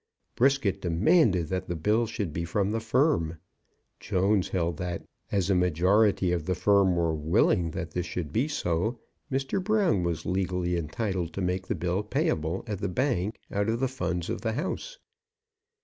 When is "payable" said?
12.01-12.63